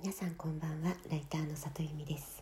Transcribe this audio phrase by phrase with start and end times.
[0.00, 2.40] 皆さんこんばんはライターの里由美です。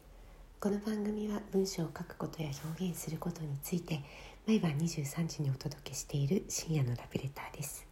[0.61, 4.03] この番組は文章を書くことや表現することについて
[4.47, 7.87] 毎晩23時にお届けしている深夜のラブレターです、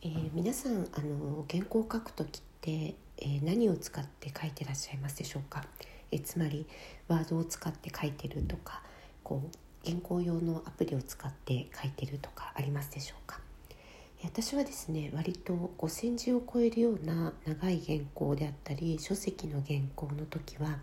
[0.00, 5.62] えー、皆さんあの原稿を書くときって、えー、何を使って書いてらっしゃいますでしょうか、
[6.10, 6.66] えー、つまり
[7.06, 8.82] ワードを使って書いてるとか
[9.22, 13.40] こう原稿用のアプリを使って書いてるとかありますでしょうか？
[14.22, 20.78] 私はですね割と5,000字を超えるような長い原稿であったり書籍の原稿の時は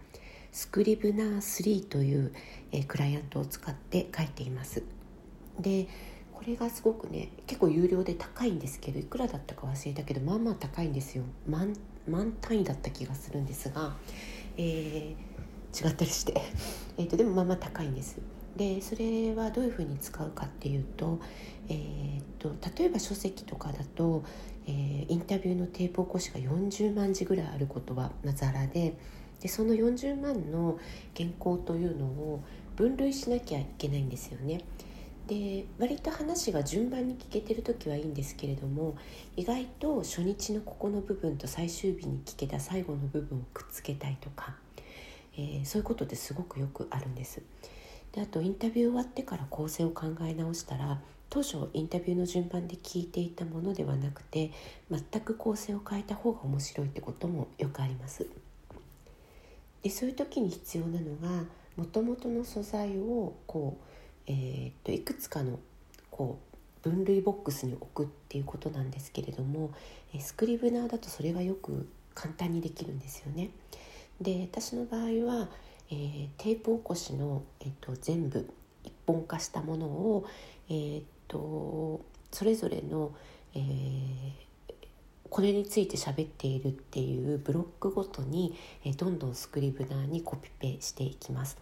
[0.51, 2.33] スクリブナー3という、
[2.71, 4.81] えクライアントを使って書いています。
[5.59, 5.87] で
[6.33, 11.23] これがすごくね結構有料で高いんですけどいくらだったか忘れたけどまあまあ高いんですよ。
[11.47, 11.73] 万
[12.07, 13.95] 万単位だった気がするんですが、
[14.57, 16.41] えー、違ったりして、
[16.97, 18.17] えーとでもまあまあ高いんです。
[18.57, 21.19] でそれはどういうふうに使うかっていうと,、
[21.69, 24.23] えーと、例えば書籍とかだと、
[24.65, 28.97] えー、インタビューのテープ起こしが40万字ぐらいあることはざらで
[29.41, 30.79] でその40万の
[31.15, 32.43] 原稿というのを
[32.75, 34.61] 分類しなきゃいけないんですよね。
[35.27, 38.95] で割と話が順番に聞けてる時はいいんですけれども
[39.35, 44.55] 意外と初日のここの部分と最終日に聞けた最後の部分をくっつけたいとか、
[45.33, 47.41] えー、そういうことってすごくよくあるんです。
[48.11, 54.51] であとインタビュー終わってから構成を考え直したら当初インタビューの順番で聞いていたものではなくて
[54.89, 58.27] 全く構成を変えた方が面白いってこともよくあります。
[59.83, 63.83] でそういう時に必要なのがもともとの素材をこう、
[64.27, 65.59] えー、っといくつかの
[66.09, 66.39] こ
[66.83, 69.71] う分類ボックスに置くっていうことなんですけれども
[70.19, 73.49] スクリブナーだとそれがよく簡単にできるんですよね。
[74.19, 75.49] で私の場合は
[75.89, 78.49] えー、テープ起こしの、えーと、全部
[78.83, 80.25] 一本化したものを、
[80.69, 83.13] えーと、それぞれの、
[83.55, 84.31] えー、
[85.29, 91.57] これについて喋っているっていうブロックごとに、えー、どんどんスクリブナーにコピペしていきます。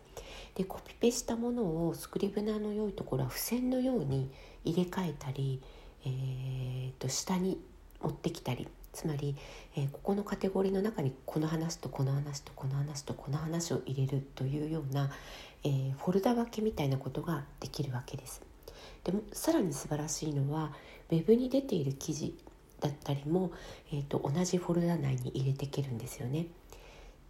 [0.56, 4.32] でコピペしたものをスクリブナーの良いところは付箋のように
[4.64, 5.62] 入れ替えたり、
[6.06, 7.60] えーと下に
[8.02, 9.36] 持ってきたりつまり、
[9.76, 15.12] えー、ここのカテゴリーの中にこの話とこの話とこの話とこの話を入れるというような、
[15.64, 18.42] えー、フォルダ分けみたいなことができるわけです。
[19.04, 20.72] でもさらに素晴らしいのは
[21.12, 22.36] ウェブに出ている記事
[22.80, 23.52] だったりも、
[23.92, 26.48] えーと、同じフォルダ内に入れていけるんですよね。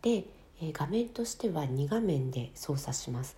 [0.01, 0.25] で、
[0.61, 3.37] えー、画面としては2画面で操作します。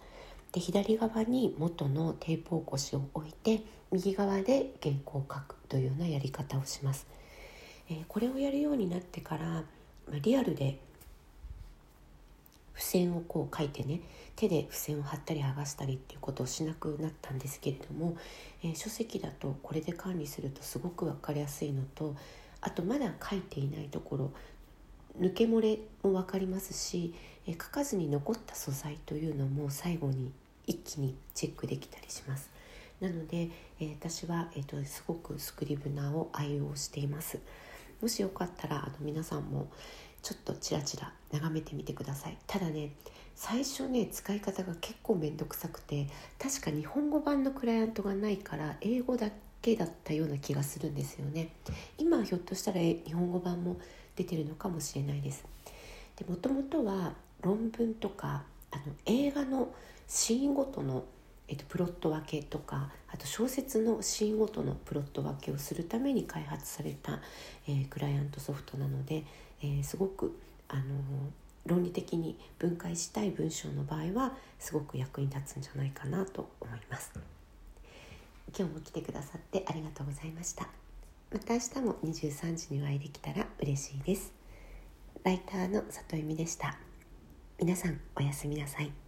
[0.52, 7.08] で左側に元のテープ起こしを置いて右側で原稿を書くというようなやり方をします。
[7.90, 9.64] え、これをやるようになってから、
[10.12, 10.80] ま、リアルで
[12.78, 14.02] 付箋をこう書いてね
[14.36, 18.16] 手で付箋を貼ったり剥がしたりっていうことをしなくなったんですけれども、
[18.64, 22.16] えー、書籍だとこれで管理するとすごく分かりやすいのと
[22.62, 24.32] あとまだ書いていないところ
[25.20, 27.16] 抜け漏れも分かりますし、
[27.48, 30.32] えー、書かずに残った素材というのも最後に
[30.68, 32.50] 一気にチェックできたりします。
[33.02, 33.50] なので、
[33.80, 37.40] えー、私は、えーとすごくスクリブナーを愛用しています。
[38.02, 39.68] もしよかったらあの皆さんも
[40.22, 42.38] ちょっとチラチラ眺めてみてください。
[42.48, 42.92] ただね
[43.36, 46.08] 最初ね使い方が結構面倒くさくて
[46.40, 49.30] 確か日本語版のクライアントがないから英語だ
[49.62, 51.50] けだったような気がするんですよね。
[51.98, 53.78] 今ひょっとしたら日本語版も
[54.16, 55.46] 出てるのかもしれないです。
[56.16, 59.70] でもともとは論文とかあの映画の
[60.08, 61.04] シーンごとの
[61.48, 67.20] えっと、プロット分けとかあと小説のシーンごとのプロット分けをするために開発された、
[67.68, 69.24] えー、クライアントソフトなので、
[69.62, 70.38] えー、すごく、
[70.68, 70.84] あのー、
[71.66, 77.12] 論理的に分解したい文章の場合はすごく役に立つんじゃないかなと思います。
[78.58, 80.68] 今日も来てくださってありがとうございました。
[81.32, 84.32] また明日も23時にお会いできたら嬉しいです。
[85.24, 86.78] ライターの里由美でした。
[87.60, 89.07] 皆さんおやすみなさい。